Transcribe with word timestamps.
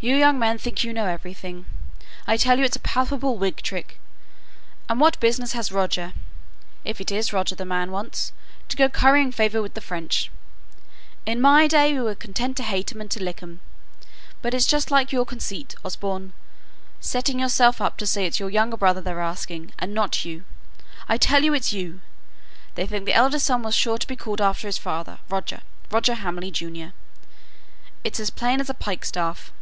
"You 0.00 0.14
young 0.14 0.38
men 0.38 0.58
think 0.58 0.84
you 0.84 0.92
know 0.92 1.06
everything. 1.06 1.66
I 2.24 2.36
tell 2.36 2.56
you 2.56 2.64
it's 2.64 2.76
a 2.76 2.78
palpable 2.78 3.36
Whig 3.36 3.56
trick. 3.56 3.98
And 4.88 5.00
what 5.00 5.18
business 5.18 5.54
has 5.54 5.72
Roger 5.72 6.12
if 6.84 7.00
it 7.00 7.10
is 7.10 7.32
Roger 7.32 7.56
the 7.56 7.64
man 7.64 7.90
wants 7.90 8.32
to 8.68 8.76
go 8.76 8.88
currying 8.88 9.32
favour 9.32 9.60
with 9.60 9.74
the 9.74 9.80
French? 9.80 10.30
In 11.26 11.40
my 11.40 11.66
day 11.66 11.92
we 11.94 12.00
were 12.00 12.14
content 12.14 12.56
to 12.58 12.62
hate 12.62 12.92
'em 12.94 13.00
and 13.00 13.10
to 13.10 13.20
lick 13.20 13.42
'em. 13.42 13.58
But 14.40 14.54
it's 14.54 14.68
just 14.68 14.92
like 14.92 15.10
your 15.10 15.26
conceit, 15.26 15.74
Osborne, 15.84 16.32
setting 17.00 17.40
yourself 17.40 17.80
up 17.80 17.96
to 17.96 18.06
say 18.06 18.24
it's 18.24 18.38
your 18.38 18.50
younger 18.50 18.76
brother 18.76 19.00
they're 19.00 19.18
asking, 19.20 19.72
and 19.80 19.92
not 19.92 20.24
you; 20.24 20.44
I 21.08 21.16
tell 21.16 21.42
you 21.42 21.54
it's 21.54 21.72
you. 21.72 22.02
They 22.76 22.86
think 22.86 23.04
the 23.04 23.14
eldest 23.14 23.46
son 23.46 23.64
was 23.64 23.74
sure 23.74 23.98
to 23.98 24.06
be 24.06 24.14
called 24.14 24.40
after 24.40 24.68
his 24.68 24.78
father, 24.78 25.18
Roger 25.28 25.62
Roger 25.90 26.14
Hamley, 26.14 26.52
junior. 26.52 26.92
It's 28.04 28.20
as 28.20 28.30
plain 28.30 28.60
as 28.60 28.70
a 28.70 28.74
pike 28.74 29.04
staff. 29.04 29.52